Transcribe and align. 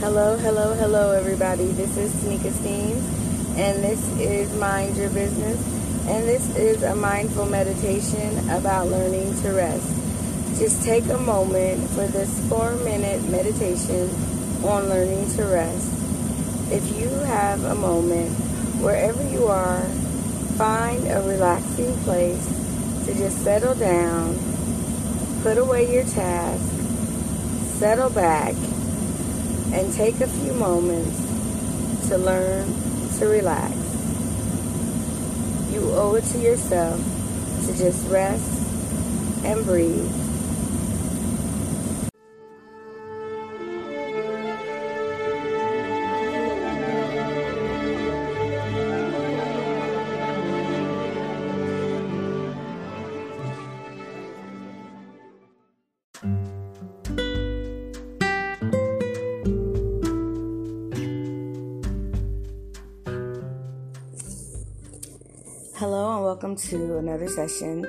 Hello, 0.00 0.36
hello, 0.36 0.74
hello, 0.74 1.10
everybody. 1.10 1.66
This 1.72 1.96
is 1.96 2.12
Tanika 2.22 2.52
and 3.58 3.82
this 3.82 4.08
is 4.20 4.54
Mind 4.54 4.96
Your 4.96 5.10
Business, 5.10 5.60
and 6.06 6.24
this 6.24 6.56
is 6.56 6.84
a 6.84 6.94
mindful 6.94 7.46
meditation 7.46 8.48
about 8.50 8.86
learning 8.86 9.34
to 9.42 9.50
rest. 9.50 9.88
Just 10.56 10.84
take 10.84 11.04
a 11.06 11.18
moment 11.18 11.90
for 11.90 12.06
this 12.06 12.30
four 12.48 12.76
minute 12.76 13.28
meditation 13.28 14.08
on 14.64 14.88
learning 14.88 15.28
to 15.32 15.42
rest. 15.46 15.92
If 16.70 16.96
you 16.96 17.08
have 17.08 17.64
a 17.64 17.74
moment, 17.74 18.30
wherever 18.80 19.28
you 19.30 19.48
are, 19.48 19.82
find 20.56 21.08
a 21.08 21.22
relaxing 21.22 21.92
place 22.04 22.46
to 23.04 23.14
just 23.14 23.42
settle 23.42 23.74
down, 23.74 24.38
put 25.42 25.58
away 25.58 25.92
your 25.92 26.04
task, 26.04 26.72
settle 27.80 28.10
back, 28.10 28.54
and 29.72 29.92
take 29.92 30.20
a 30.20 30.26
few 30.26 30.52
moments 30.54 32.08
to 32.08 32.18
learn 32.18 32.66
to 33.18 33.26
relax. 33.26 33.74
You 35.72 35.80
owe 35.92 36.14
it 36.14 36.24
to 36.24 36.38
yourself 36.38 36.98
to 37.66 37.76
just 37.76 38.08
rest 38.08 39.44
and 39.44 39.64
breathe. 39.64 40.28
Hello, 65.78 66.16
and 66.16 66.24
welcome 66.24 66.56
to 66.56 66.98
another 66.98 67.28
session 67.28 67.86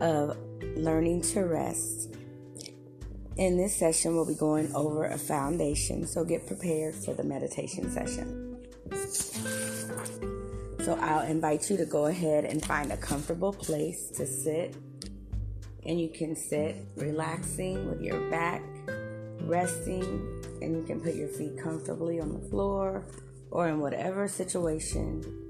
of 0.00 0.38
Learning 0.74 1.20
to 1.20 1.42
Rest. 1.42 2.16
In 3.36 3.58
this 3.58 3.76
session, 3.76 4.14
we'll 4.14 4.24
be 4.24 4.34
going 4.34 4.74
over 4.74 5.04
a 5.04 5.18
foundation, 5.18 6.06
so 6.06 6.24
get 6.24 6.46
prepared 6.46 6.94
for 6.94 7.12
the 7.12 7.22
meditation 7.22 7.90
session. 7.90 8.56
So, 10.82 10.98
I'll 10.98 11.26
invite 11.26 11.68
you 11.68 11.76
to 11.76 11.84
go 11.84 12.06
ahead 12.06 12.46
and 12.46 12.64
find 12.64 12.90
a 12.90 12.96
comfortable 12.96 13.52
place 13.52 14.08
to 14.16 14.26
sit, 14.26 14.74
and 15.84 16.00
you 16.00 16.08
can 16.08 16.34
sit 16.34 16.86
relaxing 16.96 17.86
with 17.90 18.00
your 18.00 18.30
back 18.30 18.62
resting, 19.42 20.42
and 20.62 20.74
you 20.74 20.84
can 20.86 21.02
put 21.02 21.14
your 21.14 21.28
feet 21.28 21.58
comfortably 21.62 22.18
on 22.18 22.32
the 22.32 22.48
floor 22.48 23.04
or 23.50 23.68
in 23.68 23.78
whatever 23.78 24.26
situation 24.26 25.45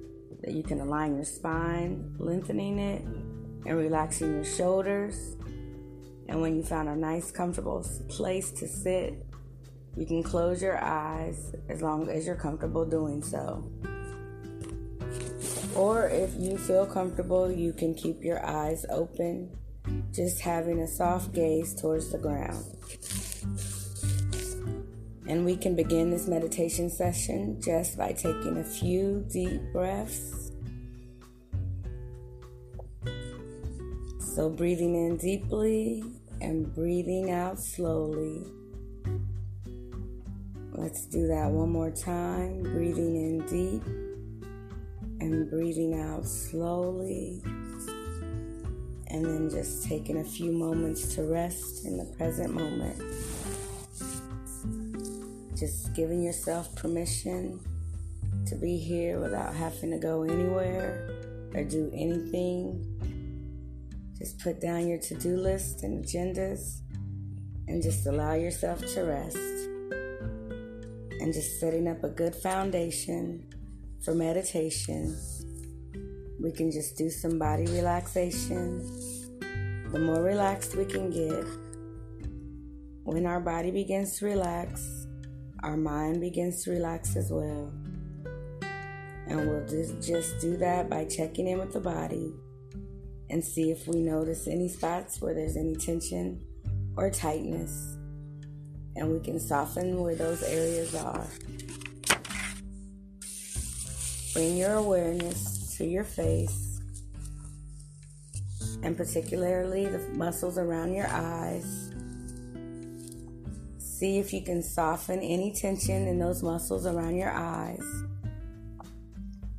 that 0.47 0.55
you 0.55 0.63
can 0.63 0.81
align 0.81 1.17
your 1.17 1.25
spine, 1.25 2.15
lengthening 2.19 2.79
it, 2.79 3.03
and 3.03 3.77
relaxing 3.77 4.33
your 4.33 4.45
shoulders. 4.45 5.37
And 6.29 6.41
when 6.41 6.57
you 6.57 6.63
found 6.63 6.89
a 6.89 6.95
nice, 6.95 7.33
comfortable 7.33 7.85
place 8.09 8.53
to 8.53 8.69
sit, 8.69 9.27
you 9.97 10.07
can 10.07 10.23
close 10.23 10.63
your 10.63 10.83
eyes 10.83 11.53
as 11.69 11.83
long 11.83 12.09
as 12.09 12.27
you're 12.27 12.37
comfortable 12.37 12.85
doing 12.87 13.23
so. 13.23 13.69
Or 15.75 16.09
if 16.09 16.31
you 16.39 16.57
feel 16.57 16.87
comfortable, 16.87 17.51
you 17.51 17.73
can 17.73 17.93
keep 17.95 18.23
your 18.23 18.45
eyes 18.47 18.87
open, 18.89 19.51
just 20.13 20.41
having 20.41 20.81
a 20.81 20.87
soft 20.87 21.33
gaze 21.33 21.75
towards 21.75 22.13
the 22.13 22.19
ground. 22.19 22.65
And 25.29 25.45
we 25.45 25.57
can 25.57 25.75
begin 25.75 26.11
this 26.11 26.29
meditation 26.29 26.89
session 26.89 27.61
just 27.61 27.99
by 27.99 28.13
taking 28.13 28.59
a 28.59 28.65
few 28.65 29.27
deep 29.29 29.61
breaths. 29.73 30.36
So, 34.37 34.51
breathing 34.51 34.95
in 34.95 35.17
deeply 35.17 36.05
and 36.43 36.71
breathing 36.75 37.31
out 37.31 37.59
slowly. 37.59 38.43
Let's 40.73 41.07
do 41.07 41.27
that 41.29 41.51
one 41.51 41.71
more 41.71 41.91
time. 41.91 42.63
Breathing 42.63 43.17
in 43.17 43.47
deep 43.47 43.83
and 45.23 45.49
breathing 45.49 45.99
out 45.99 46.27
slowly. 46.27 47.41
And 49.07 49.25
then 49.25 49.49
just 49.49 49.87
taking 49.87 50.19
a 50.19 50.25
few 50.25 50.53
moments 50.53 51.15
to 51.15 51.23
rest 51.23 51.87
in 51.87 51.97
the 51.97 52.05
present 52.05 52.53
moment 52.53 53.03
just 55.59 55.95
giving 55.95 56.23
yourself 56.23 56.75
permission 56.77 57.59
to 58.45 58.55
be 58.55 58.77
here 58.77 59.19
without 59.19 59.55
having 59.55 59.91
to 59.93 59.99
go 59.99 60.25
anywhere 60.25 61.09
or 61.55 61.65
do 61.65 61.91
anything. 61.95 62.93
Just 64.19 64.39
put 64.39 64.61
down 64.61 64.89
your 64.89 64.99
to 64.99 65.15
do 65.15 65.37
list 65.37 65.83
and 65.83 66.03
agendas 66.03 66.81
and 67.69 67.83
just 67.83 68.07
allow 68.07 68.33
yourself 68.33 68.81
to 68.95 69.03
rest. 69.03 69.37
And 71.21 71.35
just 71.35 71.61
setting 71.61 71.87
up 71.89 72.03
a 72.03 72.09
good 72.09 72.35
foundation 72.35 73.45
for 74.03 74.15
meditation. 74.15 75.19
We 76.41 76.53
can 76.53 76.71
just 76.71 76.97
do 76.97 77.11
some 77.11 77.39
body 77.39 77.67
relaxation. 77.67 78.79
The 79.93 79.99
more 79.99 80.23
relaxed 80.23 80.77
we 80.77 80.85
can 80.85 81.11
get, 81.11 81.45
when 83.05 83.27
our 83.27 83.41
body 83.41 83.71
begins 83.71 84.19
to 84.19 84.27
relax, 84.27 85.07
our 85.63 85.77
mind 85.77 86.21
begins 86.21 86.65
to 86.65 86.71
relax 86.71 87.17
as 87.17 87.31
well. 87.31 87.73
And 89.29 89.49
we'll 89.49 89.67
just, 89.67 90.01
just 90.01 90.41
do 90.41 90.57
that 90.59 90.89
by 90.89 91.05
checking 91.05 91.49
in 91.49 91.59
with 91.59 91.73
the 91.73 91.81
body 91.81 92.33
and 93.31 93.45
see 93.45 93.71
if 93.71 93.87
we 93.87 94.01
notice 94.01 94.47
any 94.47 94.69
spots 94.69 95.21
where 95.21 95.35
there's 95.35 95.57
any 95.57 95.77
tension 95.77 96.41
or 96.97 97.11
tightness. 97.11 97.97
And 98.97 99.13
we 99.13 99.21
can 99.21 99.39
soften 99.39 100.01
where 100.01 100.15
those 100.15 100.43
areas 100.43 100.95
are. 100.95 101.27
Bring 104.33 104.57
your 104.57 104.75
awareness 104.75 105.77
to 105.77 105.85
your 105.85 106.05
face 106.05 106.81
and 108.83 108.97
particularly 108.97 109.87
the 109.87 109.99
muscles 110.11 110.59
around 110.59 110.93
your 110.95 111.09
eyes 111.09 111.87
See 113.97 114.19
if 114.19 114.35
you 114.35 114.43
can 114.43 114.63
soften 114.63 115.21
any 115.21 115.55
tension 115.55 116.07
in 116.07 116.19
those 116.19 116.43
muscles 116.43 116.85
around 116.85 117.17
your 117.17 117.31
eyes. 117.31 117.83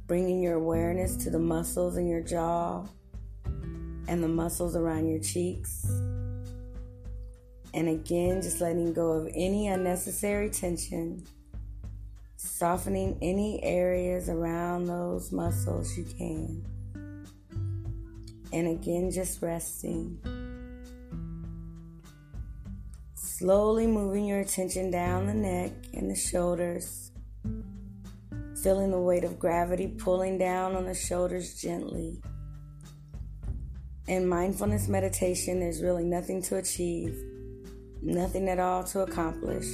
Bringing 0.05 0.43
your 0.43 0.53
awareness 0.53 1.15
to 1.23 1.31
the 1.31 1.39
muscles 1.39 1.97
in 1.97 2.07
your 2.07 2.21
jaw 2.21 2.85
and 4.07 4.23
the 4.23 4.27
muscles 4.27 4.75
around 4.75 5.09
your 5.09 5.19
cheeks. 5.19 5.85
And 7.73 7.89
again, 7.89 8.41
just 8.41 8.61
letting 8.61 8.93
go 8.93 9.11
of 9.11 9.27
any 9.35 9.67
unnecessary 9.67 10.49
tension, 10.49 11.23
softening 12.37 13.17
any 13.21 13.63
areas 13.63 14.29
around 14.29 14.85
those 14.85 15.31
muscles 15.31 15.97
you 15.97 16.03
can. 16.03 16.65
And 18.53 18.67
again, 18.67 19.11
just 19.11 19.41
resting. 19.41 20.19
Slowly 23.13 23.85
moving 23.85 24.25
your 24.25 24.39
attention 24.39 24.89
down 24.89 25.27
the 25.27 25.33
neck 25.33 25.71
and 25.93 26.09
the 26.09 26.15
shoulders, 26.15 27.11
feeling 28.63 28.89
the 28.89 28.99
weight 28.99 29.23
of 29.23 29.37
gravity 29.37 29.87
pulling 29.87 30.39
down 30.39 30.75
on 30.75 30.85
the 30.85 30.95
shoulders 30.95 31.61
gently. 31.61 32.19
In 34.07 34.25
mindfulness 34.25 34.87
meditation, 34.87 35.59
there's 35.59 35.81
really 35.81 36.05
nothing 36.05 36.41
to 36.43 36.55
achieve, 36.55 37.21
nothing 38.01 38.47
at 38.47 38.57
all 38.57 38.81
to 38.85 39.01
accomplish. 39.01 39.67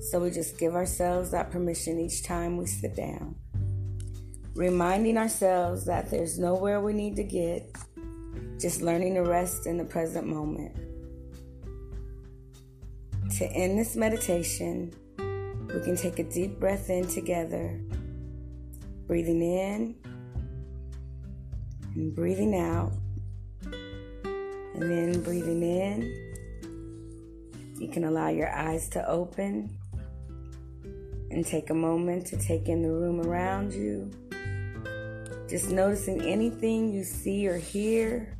So 0.00 0.20
we 0.20 0.30
just 0.30 0.56
give 0.58 0.74
ourselves 0.74 1.32
that 1.32 1.50
permission 1.50 2.00
each 2.00 2.22
time 2.22 2.56
we 2.56 2.64
sit 2.64 2.96
down, 2.96 3.34
reminding 4.54 5.18
ourselves 5.18 5.84
that 5.84 6.10
there's 6.10 6.38
nowhere 6.38 6.80
we 6.80 6.94
need 6.94 7.14
to 7.16 7.24
get, 7.24 7.76
just 8.58 8.80
learning 8.80 9.14
to 9.16 9.20
rest 9.20 9.66
in 9.66 9.76
the 9.76 9.84
present 9.84 10.26
moment. 10.26 10.74
To 13.38 13.44
end 13.52 13.78
this 13.78 13.96
meditation, 13.96 14.94
we 15.18 15.80
can 15.82 15.94
take 15.94 16.18
a 16.18 16.24
deep 16.24 16.58
breath 16.58 16.88
in 16.88 17.06
together, 17.06 17.78
breathing 19.06 19.42
in 19.42 19.94
and 21.94 22.14
breathing 22.14 22.58
out, 22.58 22.92
and 24.76 24.90
then 24.90 25.22
breathing 25.22 25.62
in. 25.62 26.02
You 27.80 27.88
can 27.88 28.04
allow 28.04 28.28
your 28.28 28.50
eyes 28.50 28.88
to 28.90 29.06
open 29.08 29.76
and 31.30 31.44
take 31.44 31.70
a 31.70 31.74
moment 31.74 32.26
to 32.28 32.36
take 32.38 32.68
in 32.68 32.82
the 32.82 32.90
room 32.90 33.20
around 33.20 33.72
you. 33.72 34.10
Just 35.48 35.70
noticing 35.70 36.22
anything 36.22 36.92
you 36.92 37.04
see 37.04 37.48
or 37.48 37.58
hear 37.58 38.36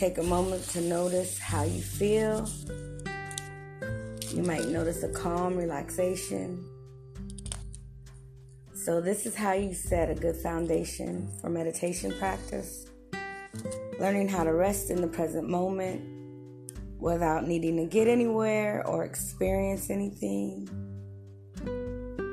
Take 0.00 0.16
a 0.16 0.22
moment 0.22 0.64
to 0.70 0.80
notice 0.80 1.38
how 1.38 1.64
you 1.64 1.82
feel. 1.82 2.48
You 4.30 4.42
might 4.42 4.66
notice 4.68 5.02
a 5.02 5.10
calm 5.10 5.58
relaxation. 5.58 6.64
So, 8.72 9.02
this 9.02 9.26
is 9.26 9.34
how 9.34 9.52
you 9.52 9.74
set 9.74 10.08
a 10.08 10.14
good 10.14 10.36
foundation 10.36 11.28
for 11.42 11.50
meditation 11.50 12.14
practice. 12.18 12.86
Learning 14.00 14.28
how 14.28 14.44
to 14.44 14.54
rest 14.54 14.90
in 14.90 15.02
the 15.02 15.08
present 15.08 15.46
moment 15.46 16.00
without 16.98 17.46
needing 17.46 17.76
to 17.76 17.84
get 17.84 18.08
anywhere 18.08 18.82
or 18.86 19.04
experience 19.04 19.90
anything. 19.90 20.66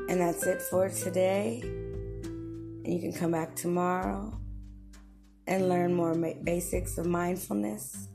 And 0.10 0.22
that's 0.22 0.48
it 0.48 0.62
for 0.62 0.88
today. 0.90 1.60
And 1.64 2.88
you 2.88 3.02
can 3.02 3.12
come 3.12 3.32
back 3.32 3.54
tomorrow 3.54 4.40
and 5.46 5.68
learn 5.68 5.94
more 5.94 6.16
basics 6.16 6.98
of 6.98 7.06
mindfulness 7.06 8.08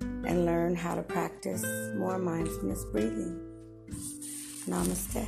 and 0.00 0.44
learn 0.44 0.76
how 0.76 0.94
to 0.94 1.02
practice 1.02 1.64
more 1.96 2.18
mindfulness 2.18 2.84
breathing. 2.92 3.40
Namaste. 4.68 5.26